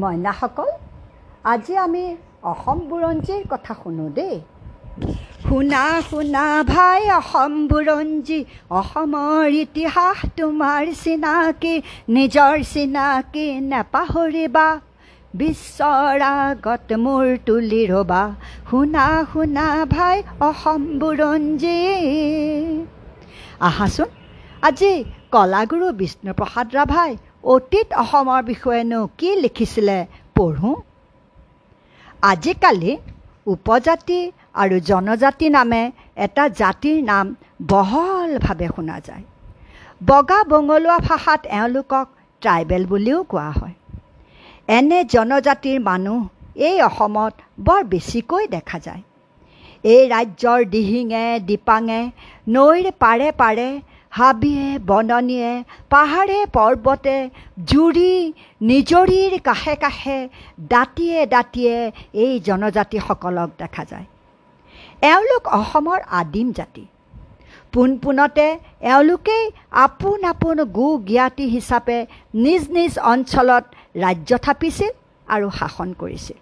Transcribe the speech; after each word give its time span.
মইনাসকল 0.00 0.70
আজি 1.52 1.74
আমি 1.84 2.04
অসম 2.50 2.78
বুৰঞ্জীৰ 2.90 3.42
কথা 3.52 3.72
শুনো 3.80 4.06
দেই। 4.16 4.36
শুনা 5.46 5.82
শুনা 6.08 6.44
ভাই 6.72 7.00
অসম 7.20 7.52
বুৰঞ্জী 7.70 8.40
অসমৰ 8.80 9.46
ইতিহাস 9.64 10.18
তোমাৰ 10.38 10.82
চিনাকি 11.02 11.74
নিজৰ 12.16 12.54
চিনাকি 12.72 13.46
নেপাহৰিবা 13.70 14.68
বিশ্বৰ 15.40 16.20
আগত 16.28 16.88
মূৰ 17.04 17.26
তুলি 17.46 17.82
ৰ'বা। 17.92 18.22
শুনা 18.70 19.06
শুনা 19.32 19.66
ভাই 19.94 20.16
অসম 20.48 20.80
বুৰঞ্জী। 21.00 21.80
আহাচোন 23.68 24.08
আজি 24.68 24.92
কলাগুৰু 25.34 25.86
বিষ্ণুপ্ৰসাদ 26.00 26.66
ৰাভাই 26.78 27.10
অতীত 27.44 27.88
অসমৰ 28.02 28.40
বিষয়েনো 28.42 29.00
কি 29.18 29.30
লিখিছিলে 29.34 29.98
পঢ়োঁ? 30.34 30.76
আজিকালি 32.22 32.92
উপজাতি 33.46 34.20
আৰু 34.54 34.76
জনজাতি 34.80 35.48
নামে 35.48 35.82
এটা 36.16 36.44
জাতিৰ 36.60 36.98
নাম 37.04 37.26
বহলভাৱে 37.68 38.68
শুনা 38.76 38.96
যায়। 39.00 39.24
বগা 40.06 40.38
বঙলোৱা 40.44 40.96
ভাষাত 40.98 41.42
এওঁলোকক 41.58 42.06
ট্ৰাইবেল 42.42 42.82
বুলিও 42.86 43.18
কোৱা 43.22 43.50
হয়। 43.58 43.76
এনে 44.68 44.98
জনজাতিৰ 45.04 45.78
মানুহ 45.80 46.20
এই 46.68 46.76
অসমত 46.82 47.34
বৰ 47.60 47.82
বেছিকৈ 47.84 48.44
দেখা 48.46 48.78
যায়। 48.78 49.02
এই 49.84 50.02
ৰাজ্যৰ 50.08 50.60
দিহিঙে 50.64 51.26
দিপাঙে 51.40 52.00
নৈৰ 52.48 52.84
পাৰে 53.02 53.28
পাৰে 53.42 53.68
হাবিয়ে 54.16 54.66
বননিয়ে 54.88 55.50
পাহাৰে 55.92 56.38
পৰ্বতে 56.56 57.16
জুৰি 57.70 58.12
নিজৰীৰ 58.70 59.32
কাষে 59.48 59.74
কাষে 59.84 60.18
দাঁতিয়ে 60.72 61.18
দাঁতিয়ে 61.34 61.74
এই 62.24 62.32
জনজাতিসকলক 62.48 63.48
দেখা 63.62 63.84
যায়। 63.90 64.06
এওঁলোক 65.02 65.44
অসমৰ 65.60 66.00
আদিম 66.20 66.48
জাতি। 66.58 66.84
পোনপোনতে 67.72 68.48
এওঁলোকেই 68.90 69.44
আপোন 69.84 70.20
আপোন 70.32 70.58
গো 70.78 70.88
জ্ঞাতি 71.08 71.46
হিচাপে 71.54 71.98
নিজ 72.44 72.62
নিজ 72.76 72.92
অঞ্চলত 73.12 73.64
ৰাজ্য 74.02 74.30
থাপিছিল 74.46 74.92
আৰু 75.26 75.46
শাসন 75.58 75.88
কৰিছিল। 76.02 76.38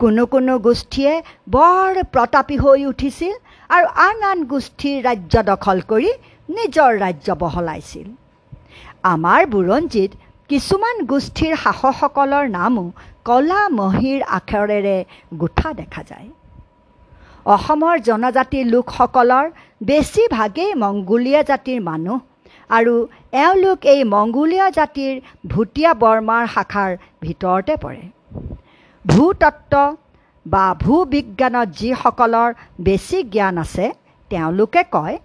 কোনো 0.00 0.22
কোনো 0.32 0.52
গোষ্ঠীয়ে 0.66 1.14
বৰ 1.54 1.92
প্ৰতাপী 2.14 2.56
হৈ 2.64 2.80
উঠিছিল 2.92 3.34
আৰু 3.70 3.86
আন 4.06 4.16
আন 4.30 4.38
গোষ্ঠীৰ 4.52 4.96
ৰাজ্য 5.08 5.34
দখল 5.50 5.78
কৰি 5.90 6.10
নিজৰ 6.56 6.90
ৰাজ্য 7.04 7.28
বহলাইছিল। 7.42 8.06
আমাৰ 9.14 9.40
বুৰঞ্জীত 9.52 10.10
কিছুমান 10.50 10.96
গোষ্ঠীৰ 11.10 11.54
শাসকসকলৰ 11.64 12.44
নামো 12.58 12.84
কলা 13.28 13.62
মহিৰ 13.80 14.18
আখৰেৰে 14.38 14.96
গোঠা 15.40 15.68
দেখা 15.80 16.02
যায়। 16.10 16.28
অসমৰ 17.46 17.96
জনজাতিৰ 18.08 18.64
লোকসকলৰ 18.74 19.46
বেছিভাগেই 19.88 20.72
মংগোলীয়া 20.82 21.42
জাতিৰ 21.50 21.80
মানুহ 21.90 22.18
আৰু 22.70 22.94
এওঁলোক 23.44 23.78
এই 23.92 24.00
মংগোলীয়া 24.14 24.66
জাতিৰ 24.78 25.14
ভুটীয়া 25.52 25.92
বৰ্মাৰ 26.02 26.44
শাখাৰ 26.54 26.90
ভিতৰতে 27.24 27.74
পৰে। 27.84 28.02
ভূতত্ব 29.04 29.74
বা 30.46 30.64
ভূ 30.82 30.94
বিজ্ঞানত 31.14 31.68
যিসকলৰ 31.80 32.50
বেছি 32.86 33.18
জ্ঞান 33.32 33.56
আছে 33.64 33.86
তেওঁলোকে 34.30 34.82
কয় 34.96 35.16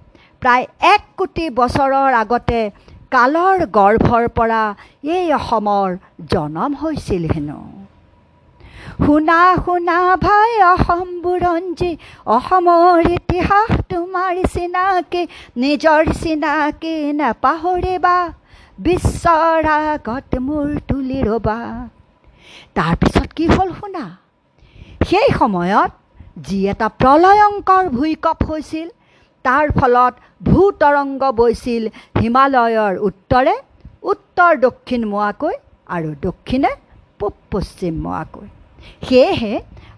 প্ৰায় 0.45 0.65
এক 0.93 1.01
কোটি 1.17 1.45
বছৰৰ 1.59 2.15
আগতে 2.21 2.59
কালৰ 3.13 3.59
গৰ্ভৰ 3.77 4.25
পৰা 4.37 4.63
এই 5.15 5.25
অসমৰ 5.37 5.89
জনম 6.31 6.71
হৈছিল 6.81 7.23
হেনো। 7.33 7.59
শুনা 9.05 9.39
শুনা 9.65 9.97
ভাই 10.25 10.51
অসম 10.73 11.07
বুৰঞ্জী 11.23 11.91
অসমৰ 12.35 12.99
ইতিহাস 13.17 13.71
তোমাৰ 13.91 14.33
চিনাকি 14.53 15.21
নিজৰ 15.63 16.01
চিনাকি 16.21 16.95
নেপাহৰিবা 17.21 18.17
বিশ্বৰ 18.79 19.61
আগত 19.73 20.31
মূৰ 20.47 20.67
তুলি 20.89 21.19
ৰ'বা। 21.29 21.59
তাৰপিছত 22.77 23.29
কি 23.37 23.45
হ'ল 23.53 23.69
শুনা? 23.79 24.05
সেই 25.09 25.27
সময়ত 25.39 25.91
যি 26.45 26.59
এটা 26.71 26.87
প্ৰলয়ংকৰ 27.01 27.83
ভূঁইকঁপ 27.95 28.39
হৈছিল 28.49 28.87
তাৰ 29.45 29.65
ফলত 29.77 30.13
ভূতৰংগ 30.47 31.21
বৈছিল 31.39 31.83
হিমালয়ৰ 32.21 32.93
উত্তৰে 33.09 33.55
উত্তৰ 34.11 34.53
দক্ষিণ 34.65 35.01
মোৱাকৈ 35.13 35.55
আৰু 35.95 36.09
দক্ষিণে 36.27 36.71
পূব 37.19 37.33
পশ্চিম 37.53 37.93
মোৱাকৈ। 38.05 38.47
সেয়েহে 39.07 39.53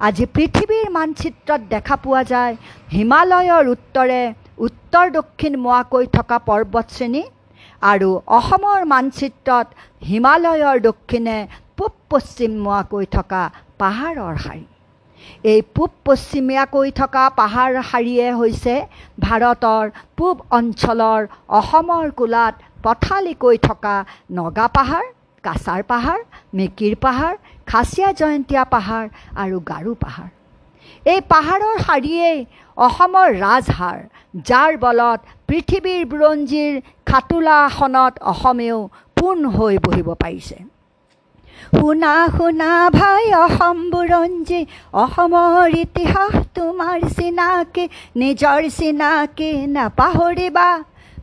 আজি 0.07 0.25
পৃথিৱীৰ 0.35 0.87
মানচিত্ৰত 0.97 1.61
দেখা 1.73 1.95
পোৱা 2.03 2.21
যায় 2.31 2.53
হিমালয়ৰ 2.95 3.65
উত্তৰে 3.75 4.21
উত্তৰ 4.67 5.05
দক্ষিণ 5.17 5.53
মোৱাকৈ 5.65 6.05
থকা 6.17 6.37
পৰ্বতশ্ৰেণী 6.49 7.23
আৰু 7.81 8.09
অসমৰ 8.37 8.79
মানচিত্ৰত 8.93 9.67
হিমালয়ৰ 10.01 10.77
দক্ষিণে 10.89 11.37
পূব 11.77 11.93
পশ্চিম 12.11 12.51
মোৱাকৈ 12.65 13.05
থকা 13.15 13.41
পাহাৰৰ 13.81 14.35
শাৰী। 14.45 14.65
এই 15.51 15.59
পূব 15.75 15.91
পশ্চিমীয়াকৈ 16.05 16.87
থকা 16.99 17.23
পাহাৰ 17.39 17.71
শাৰীয়ে 17.89 18.27
হৈছে 18.39 18.75
ভাৰতৰ 19.25 19.85
পূব 20.17 20.35
অঞ্চলৰ 20.57 21.21
অসমৰ 21.59 22.05
কোলাত 22.19 22.53
পথালিকৈ 22.85 23.57
থকা 23.67 23.95
নগা 24.37 24.67
পাহাৰ 24.77 25.05
কাছাৰ 25.43 25.81
পাহাৰ 25.91 26.19
মিকিৰ 26.57 26.93
পাহাৰ 27.05 27.33
খাচীয়া 27.69 28.09
জয়ন্তীয়া 28.19 28.63
পাহাৰ 28.73 29.05
আৰু 29.43 29.57
গাৰো 29.71 29.93
পাহাৰ। 30.03 30.29
এই 31.13 31.19
পাহাৰৰ 31.33 31.75
শাৰীয়েই 31.87 32.39
অসমৰ 32.77 33.29
ৰাজহাৰ 33.45 33.99
যাৰ 34.49 34.71
বলত 34.85 35.19
পৃথিৱীৰ 35.49 36.01
বুৰঞ্জীৰ 36.11 36.73
খাটোলা 37.09 37.57
আসনত 37.67 38.13
অসমেও 38.31 38.79
পোন 39.17 39.37
হৈ 39.55 39.75
বহিব 39.85 40.09
পাৰিছে। 40.23 40.57
শুনা 41.77 42.13
শুনা 42.35 42.71
ভাই 42.89 43.23
অসম 43.43 43.77
বুৰঞ্জী 43.91 44.61
অসমৰ 45.03 45.69
ইতিহাস 45.83 46.33
তোমাৰ 46.55 46.99
চিনাকি 47.15 47.83
নিজৰ 48.21 48.61
চিনাকি 48.77 49.51
নাপাহৰিবা 49.75 50.69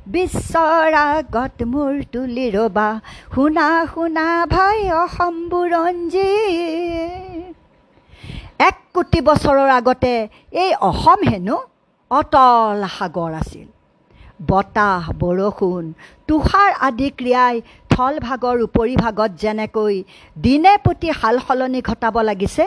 বিশ্বৰ 0.07 0.93
আগত 1.03 1.57
মূৰ 1.73 1.95
তুলি 2.13 2.47
ৰ'বা 2.57 2.89
শুনা 3.35 3.69
শুনা 3.93 4.27
ভাই 4.47 4.79
অসম 5.03 5.35
বুৰঞ্জী 5.51 6.33
এক 8.69 8.77
কোটি 8.95 9.21
বছৰৰ 9.29 9.71
আগতে 9.79 10.15
এই 10.63 10.71
অসম 10.91 11.21
হেনো 11.31 11.57
অতল 12.11 12.81
সাগৰ 12.97 13.33
আছিল। 13.41 13.69
বতাহ 14.49 15.05
বৰষুণ 15.21 15.85
তুষাৰ 16.29 16.71
আদি 16.87 17.09
ক্ৰিয়াই 17.19 17.55
থলভাগৰ 17.95 18.57
উপৰিভাগত 18.69 19.31
যেনেকৈ 19.43 19.95
দিনে 20.37 20.73
প্ৰতি 20.85 21.09
সাল 21.21 21.37
সলনি 21.47 21.81
ঘটাব 21.89 22.17
লাগিছে 22.29 22.65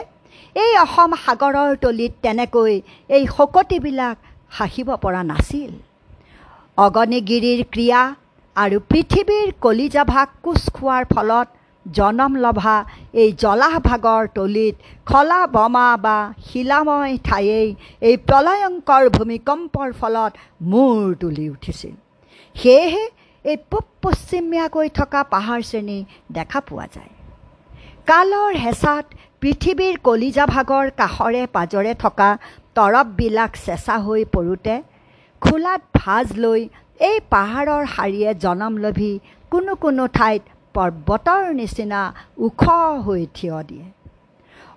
এই 0.56 0.72
অসম 0.84 1.10
সাগৰৰ 1.24 1.70
তলিত 1.84 2.12
তেনেকৈ 2.24 2.74
এই 3.16 3.22
শকতিবিলাক 3.36 4.16
সাহিব 4.56 4.88
পৰা 5.02 5.22
নাছিল। 5.30 5.72
অগ্নিগিৰিৰ 6.78 7.60
ক্ৰিয়া 7.72 8.02
আৰু 8.56 8.76
পৃথিৱীৰ 8.90 9.48
কলিজাভাগ 9.64 10.28
কোচ 10.44 10.62
খোৱাৰ 10.76 11.04
ফলত 11.12 11.48
জনম 11.86 12.32
লভা 12.44 12.76
এই 13.22 13.30
জলাহভাগৰ 13.42 14.24
তলিত 14.36 14.74
খলা 15.08 15.40
বমা 15.54 15.88
বা 16.04 16.16
শিলাময় 16.46 17.14
ঠায়েই 17.26 17.68
এই 18.08 18.16
প্ৰলয়ংকৰ 18.28 19.04
ভূমিকম্পৰ 19.16 19.88
ফলত 20.00 20.32
মূৰ 20.70 21.04
তুলি 21.20 21.46
উঠিছিল। 21.54 21.94
সেয়েহে 22.56 23.04
এই 23.50 23.56
পূব 23.70 23.84
পশ্চিমীয়াকৈ 24.04 24.88
থকা 24.98 25.20
পাহাৰ 25.32 25.60
শ্ৰেণী 25.68 25.98
দেখা 26.36 26.60
পোৱা 26.68 26.86
যায়। 26.94 27.12
কালৰ 28.10 28.52
হেঁচাত 28.64 29.04
পৃথিৱীৰ 29.42 29.94
কলিজাভাগৰ 30.06 30.86
কাষৰে 31.00 31.42
পাজৰে 31.56 31.92
থকা 32.04 32.30
তৰপবিলাক 32.76 33.52
চেঁচা 33.64 33.96
হৈ 34.06 34.22
পৰোঁতে 34.34 34.74
খোলাত 35.42 35.82
ভাজ 35.98 36.26
লৈ 36.44 36.60
এই 37.00 37.16
পাহাৰৰ 37.34 37.82
শাৰীয়ে 37.94 38.30
জনম 38.44 38.74
লভি 38.84 39.12
কোনো 39.52 39.72
কোনো 39.84 40.04
ঠাইত 40.16 40.42
পৰ্বতৰ 40.74 41.42
নিচিনা 41.60 42.00
ওখ 42.46 42.62
হৈ 43.06 43.22
থিয় 43.36 43.56
দিয়ে। 43.68 43.86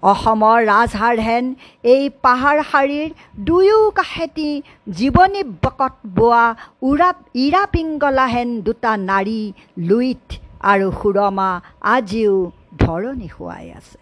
অসমৰ 0.03 0.57
ৰাজহাৰহেন 0.65 1.45
এই 1.83 2.03
পাহাৰ 2.23 2.57
শাৰীৰ 2.71 3.09
দুয়ো 3.47 3.79
কাষেতি 3.91 4.51
জীৱনী 4.97 5.41
বকত 5.63 5.93
বোৱা 6.17 6.45
উৰা 6.89 7.09
ইৰা 7.45 7.63
পিংগলাহেন 7.73 8.49
দুটা 8.61 8.91
নাৰী 9.09 9.41
লুইত 9.89 10.25
আৰু 10.63 10.87
সুৰমা 10.99 11.49
আজিও 11.95 12.35
ধৰণি 12.81 13.27
শুৱাই 13.35 13.67
আছে। 13.77 13.97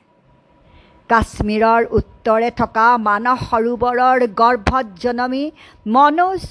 কাশ্মীৰৰ 1.10 1.82
উত্তৰে 2.00 2.50
থকা 2.58 2.88
মানস 3.06 3.40
সৰোবৰৰ 3.50 4.20
গৰ্ভত 4.42 4.86
জনমী 5.04 5.46
মনোজ 5.86 6.42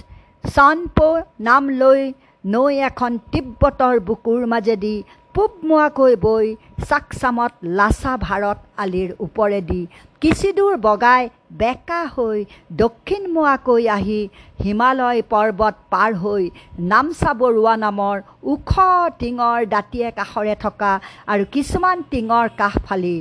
চানপো 0.44 1.08
নাম 1.40 1.62
লৈ 1.80 2.00
নৈ 2.44 2.74
এখন 2.88 3.12
তিব্বতৰ 3.32 3.94
বুকুৰ 4.08 4.40
মাজেদি 4.46 4.96
পূবমোৱাকৈ 5.38 6.14
বৈ 6.22 6.46
চাকচামত 6.88 7.52
লাচা 7.78 8.12
ভাৰত 8.22 8.58
আলিৰ 8.82 9.10
ওপৰেদি 9.24 9.82
কিছুদূৰ 10.22 10.74
বগাই 10.86 11.22
বেকা 11.60 12.00
হৈ 12.14 12.38
দক্ষিণমুৱাকৈ 12.80 13.84
আহি 13.96 14.20
হিমালয় 14.64 15.20
পৰ্বত 15.32 15.74
পাৰ 15.92 16.10
হৈ 16.22 16.44
নামচা 16.92 17.32
বৰুৱা 17.42 17.74
নামৰ 17.84 18.16
ওখ 18.52 18.72
টিঙৰ 19.20 19.58
দাঁতিয়ে 19.74 20.08
কাষৰে 20.18 20.54
থকা 20.64 20.92
আৰু 21.32 21.44
কিছুমান 21.54 21.96
টিঙৰ 22.10 22.46
কাষ 22.60 22.74
ফালি 22.86 23.16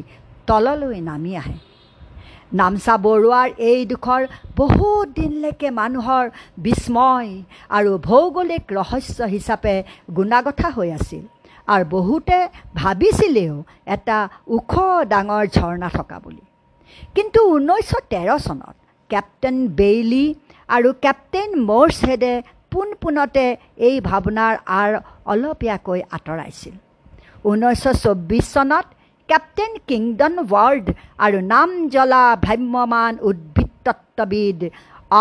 তললৈ 0.47 0.99
নামি 1.11 1.33
আহে। 1.41 1.55
নামচা 2.59 2.95
বৰুৱাৰ 3.05 3.47
এইডোখৰ 3.69 4.21
বহুত 4.59 5.05
দিনলৈকে 5.17 5.69
মানুহৰ 5.79 6.25
বিস্ময় 6.65 7.31
আৰু 7.77 7.91
ভৌগোলিক 8.09 8.63
ৰহস্য 8.77 9.17
হিচাপে 9.33 9.75
গুণাগথা 10.17 10.69
হৈ 10.77 10.89
আছিল। 10.99 11.25
আৰু 11.73 11.83
বহুতে 11.95 12.39
ভাবিছিলেও 12.81 13.55
এটা 13.95 14.17
ওখ 14.55 14.73
ডাঙৰ 15.11 15.43
ঝৰ্ণা 15.55 15.89
থকা 15.97 16.17
বুলি। 16.23 16.43
কিন্তু 17.15 17.39
ঊনৈছশ 17.55 18.03
তেৰ 18.11 18.29
চনত 18.47 18.75
কেপ্টেইন 19.09 19.57
বেইলি 19.79 20.25
আৰু 20.69 20.89
কেপ্টেইন 21.05 21.49
মৰ্ছহেডে 21.69 22.33
পোনপোনতে 22.71 23.45
এই 23.87 23.95
ভাৱনাৰ 24.09 24.53
আঁৰ 24.79 24.91
অলপীয়াকৈ 25.31 25.99
আঁতৰাইছিল। 26.15 26.75
ঊনৈছশ 27.49 27.95
চৌব্বিছ 28.03 28.45
চনত 28.55 28.85
কেপ্টেইন 29.29 29.71
কিংডন 29.89 30.33
ৱাৰ্ড 30.53 30.85
আৰু 31.25 31.37
নাম 31.53 31.69
জ্বলা 31.93 32.23
ভ্ৰাম্যমান 32.45 33.13
উদ্ভিদতত্ববিদ 33.29 34.59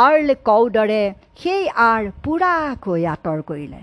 আৰ্ল 0.04 0.28
কৌডৰে 0.48 1.02
সেই 1.40 1.62
আঁৰ 1.90 2.02
পূৰাকৈ 2.25 3.02
আঁতৰ 3.14 3.38
কৰিলে। 3.48 3.81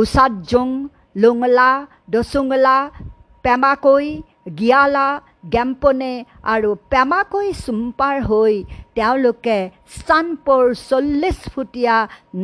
উষাদ 0.00 0.32
জোং 0.50 0.68
লুংলা 1.16 1.70
দচুংলা 2.08 2.76
পেমাকৈ 3.44 4.06
গিয়ালা 4.58 5.06
গেম্পনে 5.52 6.12
আৰু 6.52 6.70
পেমাকৈ 6.92 7.48
চুম্পাৰ 7.56 8.16
হৈ 8.28 8.54
তেওঁলোকে 8.96 9.58
চানপৰ 9.98 10.62
চল্লিছ 10.80 11.38
ফুটীয়া 11.52 11.96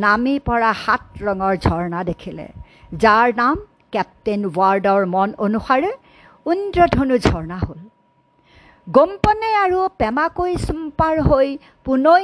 নামি 0.03 0.35
পৰা 0.47 0.71
সাত 0.83 1.03
ৰঙৰ 1.25 1.53
ঝৰ্ণা 1.65 1.99
দেখিলে 2.09 2.47
যাৰ 2.91 3.27
নাম 3.35 3.55
কেপ্টেইন 3.93 4.41
ৱাৰ্ডৰ 4.49 5.01
মন 5.13 5.29
অনুসাৰে 5.45 5.91
ইন্দ্ৰধনু 6.45 7.15
ঝৰ্ণা 7.21 7.57
হ'ল 7.63 7.81
গম্পনে 8.87 9.49
আৰু 9.57 9.79
পেমাকৈ 9.99 10.53
চুম্পাৰ 10.61 11.15
হৈ 11.27 11.49
পুনৈ 11.85 12.23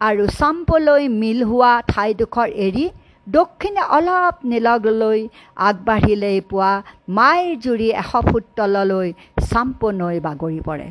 আৰু 0.00 0.24
চাম্পলৈ 0.38 1.02
মিল 1.20 1.40
হোৱা 1.50 1.72
ঠাইডোখৰ 1.88 2.48
এৰি 2.66 2.86
দক্ষিণে 3.26 3.82
অলপ 3.96 4.34
নীলগলৈ 4.50 5.20
আগবাঢ়িলেই 5.68 6.38
পোৱা 6.50 6.72
মাইৰ 7.16 7.48
জুৰি 7.64 7.88
এশ 8.02 8.12
ফুট 8.28 8.44
তললৈ 8.58 9.08
চাম্পো 9.48 9.88
নৈ 10.00 10.16
বাগৰি 10.26 10.60
পৰে। 10.68 10.86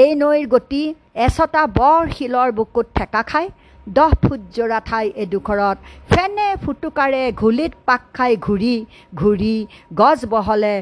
এই 0.00 0.10
নৈৰ 0.22 0.46
গতি 0.54 0.82
এচটা 1.26 1.62
বৰ 1.78 2.02
শিলৰ 2.16 2.48
বুকুত 2.58 2.86
ঠেকা 2.96 3.22
খাই 3.30 3.46
দহ 3.86 4.10
ফুট 4.22 4.40
জোৰা 4.56 4.80
ঠাই 4.88 5.06
এডোখৰত 5.22 5.76
ফেনে 6.10 6.48
ফুটুকাৰে 6.62 7.22
ঘুলিত 7.40 7.72
পাক 7.88 8.02
খাই 8.16 8.32
ঘূৰি 8.46 8.74
ঘূৰি 9.20 9.56
গছ 10.00 10.18
বহলে 10.34 10.74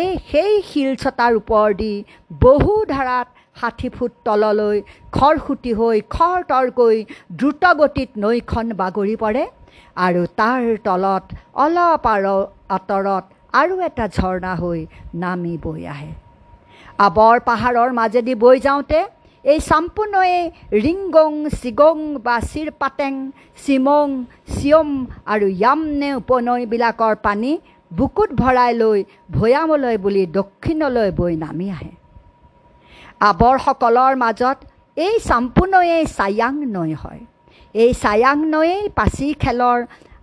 এই 0.00 0.10
সেই 0.30 0.52
শিলচটাৰ 0.70 1.32
ওপৰেদি 1.40 1.94
বহু 2.40 2.72
ধাৰাত 2.92 3.28
ষাঠি 3.60 3.88
ফুট 3.96 4.12
তললৈ 4.26 4.76
খৰসুটি 5.16 5.72
হৈ 5.80 5.98
খৰ 6.14 6.38
তৰকৈ 6.50 6.96
দ্ৰুতগতিত 7.38 8.10
নৈখন 8.24 8.66
বাগৰি 8.80 9.16
পৰে। 9.22 9.44
আৰু 10.06 10.22
তাৰ 10.38 10.62
তলত 10.86 11.24
অলপ 11.64 12.04
আৰু 12.14 12.36
আঁতৰত 12.76 13.24
আৰু 13.60 13.74
এটা 13.88 14.06
ঝৰ্ণা 14.16 14.52
হৈ 14.60 14.80
নামি 15.22 15.54
বৈ 15.64 15.82
আহে। 15.94 16.12
আবৰ 17.06 17.36
পাহাৰৰ 17.48 17.90
মাজেদি 17.98 18.34
বৈ 18.44 18.56
যাওঁতে 18.66 19.00
এই 19.44 19.58
চাম্পোনৈয়ে 19.68 20.40
ৰিংগং 20.84 21.32
চিগং 21.60 21.98
বা 22.26 22.36
চিৰপাটেং 22.50 23.14
চিমং 23.64 24.08
চিয়ম 24.54 24.88
আৰু 25.32 25.46
য়ামনে 25.62 26.08
উপনৈবিলাকৰ 26.20 27.14
পানী 27.26 27.52
বুকুত 27.90 28.30
ভৰাই 28.42 28.72
লৈ 28.82 28.98
ভৈয়ামলৈ 29.36 29.96
বুলি 30.04 30.24
দক্ষিণলৈ 30.38 31.10
বৈ 31.18 31.32
নামি 31.44 31.66
আহে। 31.76 31.92
আৱৰসকলৰ 33.30 34.12
মাজত 34.22 34.58
এই 34.96 35.14
চাম্পোনৈয়েই 35.28 36.04
চায়াং 36.16 36.54
নৈ 36.76 36.92
হয়। 37.02 37.22
এই 37.74 37.90
চায়াং 38.02 38.36
নৈয়েই 38.50 38.88
পাচি 38.98 39.28
খেলৰ 39.42 39.78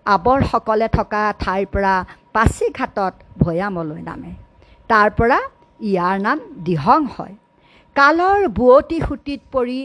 আৱৰসকলে 0.05 0.87
থকা 0.97 1.23
ঠাইৰ 1.41 1.65
পৰা 1.73 1.95
পাচিঘাটত 2.33 3.13
ভৈয়ামলৈ 3.41 4.01
নামে। 4.09 4.31
তাৰ 4.89 5.09
পৰা 5.17 5.39
ইয়াৰ 5.79 6.15
নাম 6.25 6.37
দিহং 6.65 7.01
হয়। 7.15 7.35
কালৰ 7.95 8.39
বুৱতী 8.57 8.97
সুঁতিত 9.01 9.41
পৰি 9.53 9.79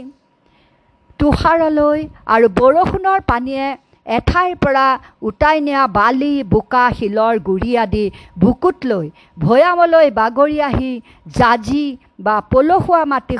তুষাৰলৈ 1.21 1.99
আৰু 2.27 2.47
বৰষুণৰ 2.59 3.21
পানীয়ে 3.31 3.67
এঠাইৰ 4.07 4.55
পৰা 4.63 4.87
উটাই 5.29 5.61
নিয়া 5.61 5.83
বালি 5.95 6.33
বোকা 6.53 6.85
শিলৰ 6.99 7.35
গুৰি 7.49 7.73
আদি 7.85 8.05
বুকুত 8.39 8.77
লৈ 8.91 9.07
ভৈয়ামলৈ 9.37 10.11
বাগৰি 10.19 10.59
আহি 10.69 10.93
জাজি 11.35 11.87
বা 12.21 12.37
পলসুৱা 12.53 13.03
মাটি 13.13 13.37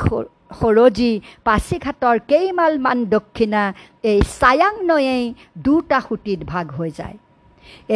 সৰজি 0.51 1.13
পাচিঘাটৰ 1.47 2.17
কেইমালমান 2.31 2.99
দক্ষিণা 3.15 3.63
এই 4.11 4.19
চায়াং 4.41 4.75
নৈয়েই 4.91 5.25
দুটা 5.67 5.99
সুঁতিত 6.07 6.41
ভাগ 6.53 6.67
হৈ 6.79 6.91
যায়। 6.99 7.17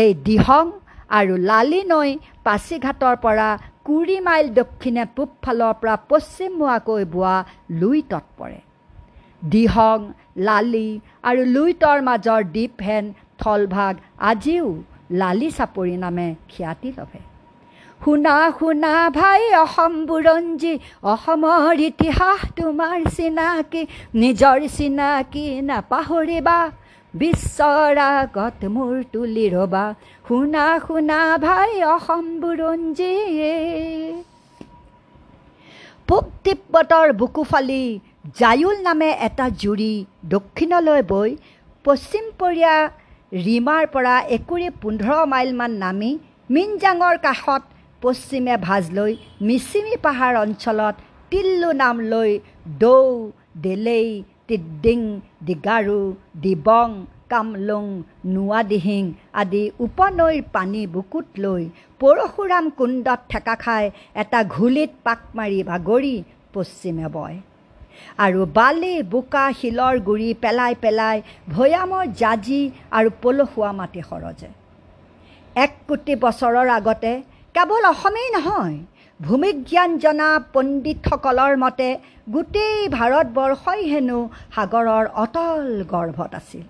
এই 0.02 0.10
দিহং 0.26 0.64
আৰু 1.18 1.34
লালি 1.50 1.82
নৈ 1.92 2.10
পাচিঘাটৰ 2.46 3.16
পৰা 3.24 3.48
কুৰি 3.86 4.18
মাইল 4.26 4.46
দক্ষিণে 4.60 5.04
পূবফালৰ 5.16 5.74
পৰা 5.80 5.94
পশ্চিমমুৱাকৈ 6.10 7.02
বোৱা 7.14 7.36
লুইতত 7.80 8.26
পৰে। 8.38 8.58
দিহং 9.52 9.98
লালি 10.48 10.88
আৰু 11.28 11.42
লুইতৰ 11.54 11.98
মাজৰ 12.08 12.40
দ্বীপহেন 12.54 13.04
থলভাগ 13.40 13.94
আজিও 14.30 14.68
লালি 15.20 15.48
চাপৰি 15.56 15.96
নামে 16.04 16.28
খ্যাতি 16.52 16.90
লভে। 16.98 17.20
শুনা 18.00 18.34
শুনা 18.58 18.92
ভাই 19.10 19.42
অসম 19.56 19.94
বুৰঞ্জী 20.08 20.74
অসমৰ 21.04 21.80
ইতিহাস 21.82 22.44
তোমাৰ 22.56 22.98
চিনাকি 23.08 23.82
নিজৰ 24.14 24.60
চিনাকি 24.68 25.42
নাপাহৰিবা 25.62 26.58
বিশ্বৰ 27.14 27.98
আগত 28.04 28.70
মোৰ 28.70 28.94
তুলি 29.12 29.46
ৰবা 29.50 29.82
শুনা 30.24 30.64
শুনা 30.84 31.18
ভাই 31.38 31.72
অসম 31.86 32.24
বুৰঞ্জী 32.42 33.14
পূব 36.08 36.24
তিব্বতৰ 36.44 37.08
বুকু 37.14 37.44
ফালি 37.44 37.82
জায়ুল 38.38 38.76
নামে 38.82 39.10
এটা 39.26 39.46
জুৰি 39.62 39.92
দক্ষিণলৈ 40.28 41.02
বৈ 41.10 41.30
পশ্চিমপৰীয়া 41.84 42.74
ৰিমাৰ 43.32 43.82
পৰা 43.92 44.16
একুৰি 44.36 44.68
পোন্ধৰ 44.80 45.20
মাইলমান 45.26 45.76
নামি 45.78 46.10
মিনজাঙৰ 46.50 47.18
কাষত 47.26 47.62
পশ্চিমে 48.02 48.54
ভাজ 48.66 48.84
লৈ 48.98 49.12
মিচিমি 49.48 49.94
পাহাৰ 50.04 50.34
অঞ্চলত 50.44 50.94
তিল্লু 51.30 51.70
নাম 51.82 51.96
লৈ 52.12 52.30
দৌ 52.82 53.06
দেলেই 53.64 54.08
তিদ্দিং 54.48 55.00
দিগাৰু 55.48 56.00
দিবং 56.44 56.88
কামলুং 57.32 57.84
নোৱাদিহিং 58.34 59.04
আদি 59.40 59.62
উপনৈৰ 59.86 60.40
পানী 60.54 60.82
বুকুত 60.94 61.26
লৈ 61.44 61.62
পৰশুৰাম 62.00 62.64
কুণ্ডত 62.78 63.20
ঠেকা 63.30 63.54
খাই 63.64 63.84
এটা 64.22 64.40
ঘুলিত 64.54 64.90
পাক 65.06 65.20
মাৰি 65.38 65.58
বাগৰি 65.70 66.16
পশ্চিমে 66.54 67.08
বয়। 67.16 67.36
আৰু 68.24 68.40
বালি 68.56 68.94
বোকা 69.12 69.44
শিলৰ 69.58 69.94
গুৰি 70.08 70.30
পেলাই 70.42 70.72
পেলাই 70.82 71.16
ভৈয়ামৰ 71.54 72.04
জাজি 72.20 72.62
আৰু 72.96 73.08
পলসুৱা 73.22 73.70
মাটি 73.78 74.00
সৰজে। 74.08 74.50
এক 75.64 75.72
কোটি 75.88 76.14
বছৰৰ 76.24 76.68
আগতে 76.78 77.12
কেৱল 77.54 77.84
অসমেই 77.92 78.28
নহয় 78.36 78.76
ভূমিজ্ঞান 79.20 79.90
জনা 80.02 80.28
পণ্ডিতসকলৰ 80.54 81.52
মতে 81.62 81.88
গোটেই 82.34 82.76
ভাৰতবৰ্ষই 82.96 83.82
হেনো 83.92 84.18
সাগৰৰ 84.54 85.04
অটল 85.22 85.64
গৰ্ভত 85.92 86.32
আছিল। 86.40 86.64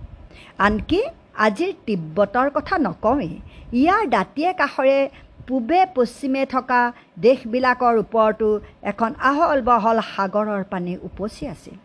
আনকি 0.66 1.00
আজিৰ 1.46 1.72
তিব্বতৰ 1.87 2.49
কথা 2.56 2.75
নকওঁৱেই 2.87 3.34
ইয়াৰ 3.80 4.02
দাঁতিয়ে 4.14 4.50
কাষৰে 4.60 4.99
পূবে 5.46 5.80
পশ্চিমে 5.96 6.42
থকা 6.54 6.80
দেশবিলাকৰ 7.26 7.94
ওপৰতো 8.04 8.49
এখন 8.90 9.10
আহল 9.30 9.58
বহল 9.68 9.99
সাগৰৰ 10.12 10.62
পানী 10.72 10.92
উপচি 11.08 11.44
আছিল। 11.54 11.76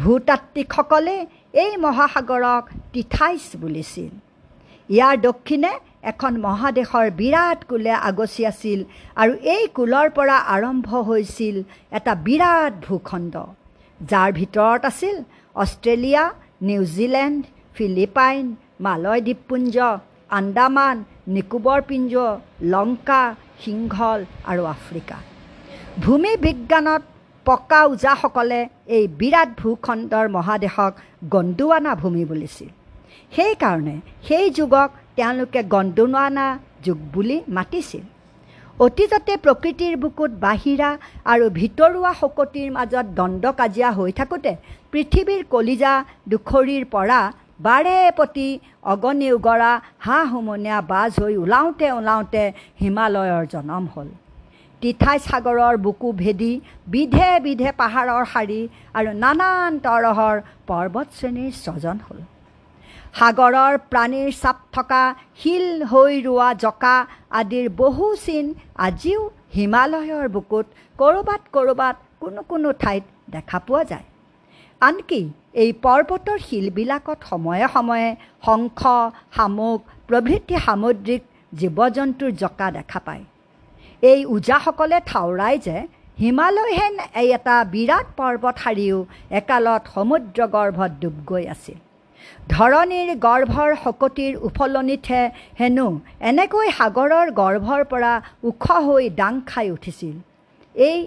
ভূতাত্ত্বিকসকলে 0.00 1.16
এই 1.62 1.72
মহাসাগৰক 1.84 2.62
টিথাইছ 2.92 3.44
বুলিছিল। 3.62 4.12
ইয়াৰ 4.88 5.16
দক্ষিণে 5.28 5.72
এখন 6.02 6.32
মহাদেশৰ 6.46 7.06
বিৰাট 7.20 7.58
কুলে 7.70 7.94
আগচি 8.08 8.42
আছিল 8.52 8.80
আৰু 9.22 9.32
এই 9.54 9.64
কুলৰ 9.76 10.08
পৰা 10.16 10.36
আৰম্ভ 10.56 10.88
হৈছিল 11.08 11.56
এটা 11.98 12.12
বিৰাট 12.26 12.72
ভূখণ্ড 12.86 13.34
যাৰ 14.00 14.30
ভিতৰত 14.38 14.82
আছিল 14.90 15.16
অষ্ট্ৰেলিয়া 15.56 16.24
নিউজিলেণ্ড 16.68 17.40
ফিলিপাইন 17.76 18.44
মালয় 18.86 19.20
দ্বীপপুঞ্জ 19.26 19.76
আন্দামান 20.38 20.96
নিকোবৰ 21.34 21.80
পিঞ্জ 21.88 22.12
লংকা 22.72 23.22
সিংহল 23.62 24.20
আৰু 24.50 24.62
আফ্ৰিকা। 24.74 25.16
ভূমি 26.04 26.32
বিজ্ঞানত 26.44 27.02
পকা 27.46 27.80
ওজাসকলে 27.92 28.60
এই 28.96 29.04
বিৰাট 29.20 29.50
ভূখণ্ডৰ 29.60 30.26
মহাদেশক 30.36 30.92
গণ্ডুৱানা 31.32 31.92
ভূমি 32.02 32.24
বুলিছিল। 32.30 32.70
সেইকাৰণে 33.34 33.96
সেই 34.26 34.46
যুগক 34.58 34.90
তেওঁলোকে 35.20 35.60
গণ্ডুৱানা 35.74 36.46
যুগ 36.84 36.98
বুলি 37.14 37.36
মাতিছিল। 37.56 38.04
অতীততে 38.86 39.34
প্ৰকৃতিৰ 39.44 39.94
বুকুত 40.02 40.30
বাহিৰা 40.44 40.90
আৰু 41.32 41.46
ভিতৰুৱা 41.58 42.12
শকতিৰ 42.20 42.68
মাজত 42.76 43.06
দণ্ড 43.18 43.44
কাজিয়া 43.58 43.90
হৈ 43.98 44.10
থাকোঁতে 44.18 44.52
পৃথিৱীৰ 44.92 45.42
কলিজা 45.52 45.92
দুখৰিৰ 46.32 46.84
পৰা 46.94 47.20
বাৰে 47.66 47.98
প্ৰতি 48.18 48.48
অগনি 48.92 49.28
উগৰা 49.36 49.72
হাঁহ 50.06 50.28
হুমনীয়া 50.32 50.78
বাজ 50.92 51.10
হৈ 51.22 51.34
ওলাওঁতে 51.44 51.86
ওলাওঁতে 51.98 52.42
হিমালয়ৰ 52.80 53.44
জনম 53.52 53.84
হ'ল। 53.94 54.08
তিথাই 54.82 55.18
সাগৰৰ 55.28 55.74
বুকু 55.84 56.08
ভেদি 56.22 56.52
বিধে 56.92 57.30
বিধে 57.46 57.70
পাহাৰৰ 57.80 58.24
শাৰী 58.32 58.60
আৰু 58.98 59.10
নানান 59.24 59.72
তৰহৰ 59.84 60.36
পৰ্বত 60.68 61.06
শ্ৰেণীৰ 61.18 61.52
স্বজন 61.64 61.96
হ'ল। 62.06 62.18
সাগৰৰ 63.18 63.74
প্ৰাণীৰ 63.90 64.30
চাপ 64.42 64.58
থকা 64.74 65.02
শিল 65.40 65.66
হৈ 65.92 66.12
ৰোৱা 66.26 66.48
জকা 66.64 66.96
আদিৰ 67.40 67.66
বহু 67.80 68.06
চিন 68.24 68.46
আজিও 68.86 69.20
হিমালয়ৰ 69.56 70.26
বুকুত 70.34 70.66
ক'ৰবাত 70.96 71.42
ক'ৰবাত 71.54 71.96
কোনো 72.22 72.42
কোনো 72.50 72.68
ঠাইত 72.82 73.04
দেখা 73.34 73.58
পোৱা 73.66 73.82
যায়। 73.90 74.06
আনকি 74.80 75.20
এই 75.62 75.70
পৰ্বতৰ 75.84 76.38
শিলবিলাকত 76.46 77.18
সময়ে 77.30 77.66
সময়ে 77.74 78.08
শংখ 78.46 78.80
শামুক 79.36 79.80
প্ৰভৃতি 80.08 80.56
সামুদ্ৰিক 80.66 81.22
জীৱ 81.52 81.78
জন্তুৰ 81.96 82.32
জকা 82.42 82.68
দেখা 82.78 83.00
পায়। 83.06 83.24
এই 84.02 84.20
ওজাসকলে 84.34 84.98
ঠাউৰাই 85.10 85.56
যে 85.66 85.76
হিমালয়হেন 86.22 86.94
এই 87.20 87.28
এটা 87.38 87.56
বিৰাট 87.74 88.06
পৰ্বত 88.18 88.56
শাৰীও 88.64 88.98
একালত 89.40 89.82
সমুদ্ৰ 89.94 90.38
গৰ্ভত 90.56 90.90
ডুব 91.02 91.16
গৈ 91.30 91.44
আছিল। 91.54 91.78
ধৰণীৰ 92.54 93.08
গৰ্ভৰ 93.26 93.70
শকতিৰ 93.84 94.32
উফলনিতহে 94.48 95.22
হেনো 95.60 95.88
এনেকৈ 96.30 96.66
সাগৰৰ 96.78 97.26
গৰ্ভৰ 97.40 97.82
পৰা 97.92 98.12
ওখ 98.48 98.64
হৈ 98.86 99.04
ডাং 99.20 99.32
খাই 99.50 99.66
উঠিছিল। 99.76 100.16
এই 100.74 100.98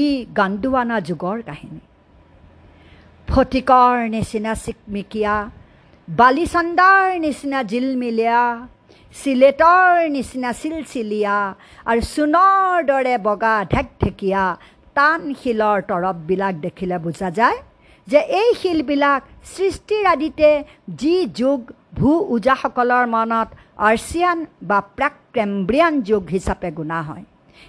ই 0.00 0.04
গাণ্ডুৱানা 0.38 0.96
যুগৰ 1.08 1.38
কাহিনী। 1.48 1.82
ফটিকৰ 3.28 3.94
নিচিনা 4.14 4.52
চিকমিকিয়া 4.64 5.34
বালিচন্দাৰ 6.08 7.06
নিচিনা 7.24 7.60
জিলমিলীয়া 7.70 8.42
চিলেটৰ 9.14 9.90
নিচিনা 10.16 10.50
চিলচিলীয়া 10.60 11.36
আৰু 11.90 12.00
চূণৰ 12.12 12.74
দৰে 12.90 13.14
বগা 13.26 13.54
ঢেকঢেকীয়া 13.72 14.44
টান 14.96 15.20
শিলৰ 15.40 15.78
তৰপবিলাক 15.90 16.54
দেখিলে 16.66 16.96
বুজা 17.04 17.28
যায়। 17.38 17.58
যে 18.08 18.20
এই 18.40 18.48
শিলবিলাক 18.60 19.20
সৃষ্টিৰ 19.52 20.04
আদিতে 20.14 20.48
যি 21.00 21.16
যুগ 21.40 21.60
ভূ 21.98 22.10
ওজাসকলৰ 22.34 23.04
মনত 23.14 23.48
আৰ্চিয়ান 23.88 24.38
বা 24.68 24.78
প্ৰাক 24.96 25.14
ক্ৰেম্ব্ৰিয়ান 25.34 25.94
যুগ 26.08 26.22
হিচাপে 26.34 26.70
গুণা 26.78 27.00
হয়। 27.08 27.24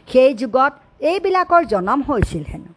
সেই 0.08 0.32
যুগত 0.42 0.74
এইবিলাকৰ 1.10 1.64
জনম 1.74 2.00
হৈছিল 2.08 2.44
হেনো। 2.52 2.72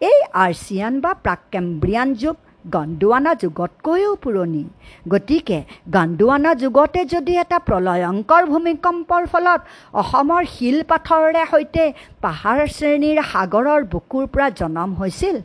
এই 0.00 0.18
আৰ্চিয়ান 0.44 0.94
বা 1.04 1.12
প্ৰাক 1.24 1.40
কেম্ব্ৰিয়ান 1.52 2.08
যুগ 2.22 2.36
গণ্ডুৱানা 2.64 3.32
যুগতকৈও 3.42 4.12
পুৰণি। 4.24 4.64
গতিকে 5.12 5.58
গণ্ডুৱানা 5.94 6.50
যুগতে 6.62 7.00
যদি 7.14 7.32
এটা 7.44 7.58
প্ৰলয়ংকৰ 7.68 8.42
ভূমিকম্পৰ 8.52 9.22
ফলত 9.32 9.60
অসমৰ 10.02 10.42
শিল 10.54 10.78
পাথৰেৰে 10.90 11.44
সৈতে 11.52 11.84
পাহাৰ 12.24 12.58
শ্ৰেণীৰ 12.76 13.18
সাগৰৰ 13.32 13.80
বুকুৰ 13.92 14.24
পৰা 14.32 14.48
জনম 14.60 14.90
হৈছিল 15.00 15.36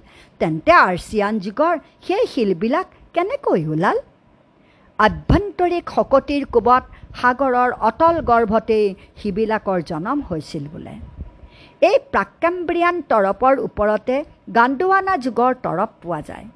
তেন্তে 0.42 0.74
আৰ্চিয়ান 0.80 1.36
যুগৰ 1.46 1.76
সেই 2.02 2.24
শিলবিলাক 2.34 2.88
কেনেকৈ 3.16 3.62
ওলাল 3.74 3.98
আভ্যন্তৰিক 5.00 5.92
শকতিৰ 5.96 6.44
কোবত 6.54 6.84
সাগৰৰ 7.20 7.72
অটল 7.90 8.16
গৰ্ভতেই 8.30 8.86
সিবিলাকৰ 9.20 9.80
জনম 9.90 10.24
হৈছিল 10.30 10.66
বোলে 10.74 10.96
এই 11.82 11.98
প্ৰাক্যাম্ব্ৰিয়ান 12.12 12.96
তৰপৰ 13.10 13.54
ওপৰতে 13.64 14.16
গাণ্ডুৱানা 14.56 15.16
যুগৰ 15.26 15.58
তৰপ 15.64 15.92
পোৱা 16.02 16.20
যায় 16.30 16.48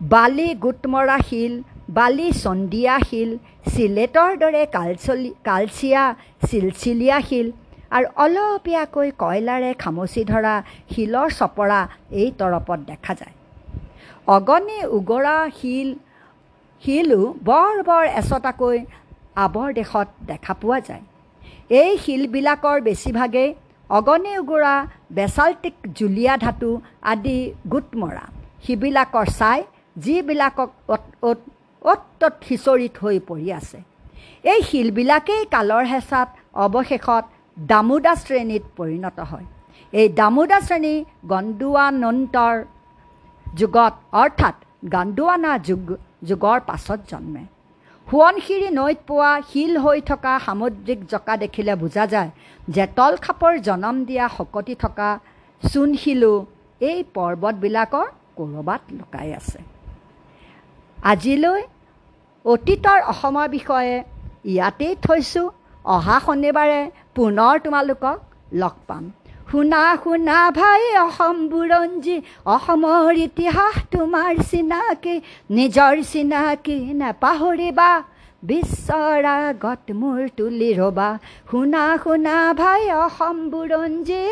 বালি 0.00 0.48
গোটমৰা 0.60 1.16
শিল 1.24 1.54
বালি 1.96 2.28
চন্দিয়া 2.36 2.94
শিল 3.08 3.30
চিলেটৰ 3.68 4.30
দৰে 4.38 4.62
কালচলি 4.72 5.30
কালচিয়া 5.44 6.02
চিলচিলীয়া 6.46 7.18
শিল 7.28 7.50
আৰু 7.96 8.06
অলপীয়াকৈ 8.24 9.08
কয়লাৰে 9.22 9.70
খামচি 9.82 10.22
ধৰা 10.30 10.54
শিলৰ 10.92 11.28
চপৰা 11.38 11.80
এই 12.20 12.28
তৰপত 12.40 12.78
দেখা 12.90 13.12
যায়। 13.20 13.34
অগনি 14.36 14.78
উগৰা 14.98 15.36
শিল 15.58 15.88
শিলো 16.82 17.20
বৰ 17.48 17.74
বৰ 17.88 18.04
এচটাকৈ 18.20 18.78
আৱৰ 19.44 19.68
দেশত 19.78 20.08
দেখা 20.30 20.52
পোৱা 20.60 20.78
যায়। 20.88 21.04
এই 21.80 21.92
শিলবিলাকৰ 22.04 22.78
বেছিভাগেই 22.86 23.50
অগনি 23.90 24.32
উগৰা 24.42 24.74
বেচাল্টিক 25.16 25.76
জুলীয়া 25.98 26.34
ধাতু 26.44 26.70
আদি 27.12 27.38
গোট 27.72 27.88
মৰা 28.00 28.24
সিবিলাকৰ 28.64 29.26
চাই 29.38 29.60
যিবিলাকক 29.96 30.70
অত 30.94 31.04
অত 31.30 31.40
অত 31.92 32.02
তত 32.20 32.34
সিঁচৰিত 32.46 32.94
হৈ 33.02 33.16
পৰি 33.28 33.48
আছে। 33.58 33.78
এই 34.52 34.60
শিলবিলাকেই 34.68 35.42
কালৰ 35.54 35.84
হেঁচাত 35.92 36.28
অৱশেষত 36.64 37.24
দামোদা 37.56 38.12
শ্ৰেণীত 38.22 38.64
পৰিণত 38.78 39.18
হয়। 39.30 39.46
এই 39.92 40.08
দামোদা 40.20 40.58
শ্ৰেণী 40.66 40.94
গণ্ডুৱানন্তৰ 41.32 42.56
যুগত 43.46 43.94
অৰ্থাৎ 44.22 44.56
গাণ্ডুৱানা 44.94 45.52
যুগ 45.68 45.84
যুগৰ 46.28 46.58
পাছত 46.68 47.00
জন্মে। 47.10 47.44
সোৱণশিৰি 48.08 48.68
নৈত 48.78 48.98
পোৱা 49.08 49.30
শিল 49.50 49.72
হৈ 49.84 49.98
থকা 50.10 50.32
সামুদ্ৰিক 50.46 51.00
জকা 51.12 51.34
দেখিলে 51.42 51.74
বুজা 51.82 52.04
যায় 52.14 52.30
যে 52.74 52.84
তলখাপৰ 52.98 53.52
জনম 53.68 53.96
দিয়া 54.08 54.26
শকতি 54.36 54.74
থকা 54.84 55.08
চূণশিলো 55.62 56.32
এই 56.80 56.98
পৰ্বতবিলাকৰ 57.16 58.06
ক'ৰবাত 58.36 58.82
লুকাই 58.98 59.28
আছে। 59.38 59.60
আজিলৈ 61.12 61.60
অতীতৰ 62.44 63.00
অসমৰ 63.12 63.48
বিষয়ে 63.56 63.94
ইয়াতেই 64.52 64.94
থৈছোঁ। 65.04 65.48
অহা 65.84 66.16
শনিবাৰে 66.26 66.80
পুনৰ 67.16 67.54
তোমালোকক 67.64 68.18
লগ 68.54 68.76
পাম। 68.86 69.04
শুনা 69.50 69.82
শুনা 70.04 70.38
ভাই 70.50 70.82
অসম 71.06 71.36
বুৰঞ্জী 71.52 72.16
অসমৰ 72.54 73.14
ইতিহাস 73.26 73.74
তোমাৰ 73.92 74.32
চিনাকি 74.50 75.14
নিজৰ 75.50 75.94
চিনাকি 76.12 76.76
নেপাহৰিবা 77.00 77.90
বিশ্বৰ 78.42 79.24
আগত 79.24 79.84
মূৰ 80.00 80.20
তুলি 80.36 80.70
ৰ'বা। 80.80 81.10
শুনা 81.50 81.84
শুনা 82.04 82.36
ভাই 82.52 82.82
অসম 83.04 83.36
বুৰঞ্জী। 83.52 84.24